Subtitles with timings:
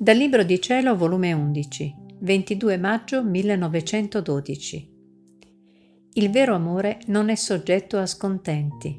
[0.00, 4.96] Dal Libro di Cielo, volume 11, 22 maggio 1912.
[6.12, 8.96] Il vero amore non è soggetto a scontenti.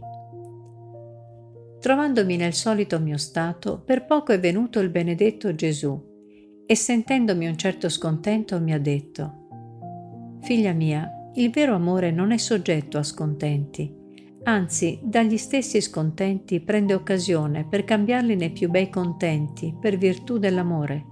[1.80, 7.56] Trovandomi nel solito mio stato, per poco è venuto il benedetto Gesù e sentendomi un
[7.56, 9.48] certo scontento mi ha detto,
[10.42, 13.99] Figlia mia, il vero amore non è soggetto a scontenti,
[14.44, 21.06] anzi dagli stessi scontenti prende occasione per cambiarli nei più bei contenti per virtù dell'amore.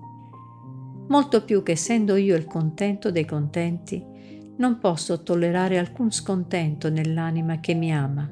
[1.08, 4.04] Molto più che essendo io il contento dei contenti,
[4.58, 8.30] non posso tollerare alcun scontento nell'anima che mi ama.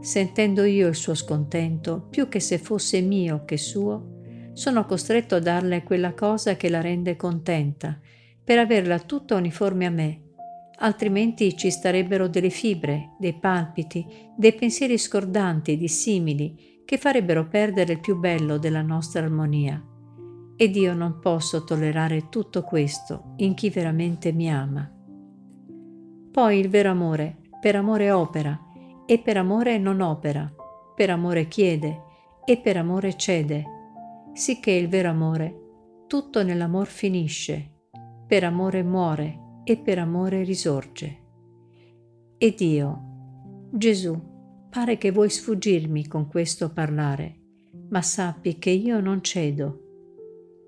[0.00, 4.12] Sentendo io il suo scontento, più che se fosse mio che suo,
[4.52, 7.98] sono costretto a darle quella cosa che la rende contenta,
[8.42, 10.23] per averla tutta uniforme a me,
[10.78, 14.06] altrimenti ci starebbero delle fibre, dei palpiti,
[14.36, 19.82] dei pensieri scordanti dissimili che farebbero perdere il più bello della nostra armonia.
[20.56, 24.90] Ed io non posso tollerare tutto questo in chi veramente mi ama.
[26.30, 28.58] Poi il vero amore, per amore opera,
[29.06, 30.52] e per amore non opera,
[30.94, 32.02] per amore chiede,
[32.44, 33.64] e per amore cede,
[34.32, 35.62] sicché il vero amore
[36.06, 37.70] tutto nell'amor finisce,
[38.26, 41.22] per amore muore, e per amore risorge.
[42.36, 44.20] Ed io, Gesù,
[44.70, 47.38] pare che vuoi sfuggirmi con questo parlare,
[47.88, 49.80] ma sappi che io non cedo.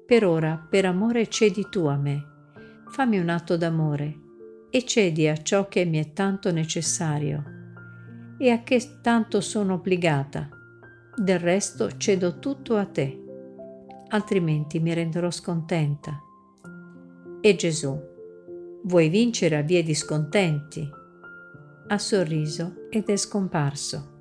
[0.06, 2.24] Per ora, per amore cedi tu a me,
[2.88, 4.20] fammi un atto d'amore
[4.70, 7.44] e cedi a ciò che mi è tanto necessario
[8.38, 10.48] e a che tanto sono obbligata.
[11.14, 13.24] Del resto cedo tutto a te,
[14.08, 16.20] altrimenti mi renderò scontenta.
[17.40, 17.98] E Gesù,
[18.88, 20.88] Vuoi vincere a vie di scontenti?
[21.88, 24.15] Ha sorriso ed è scomparso.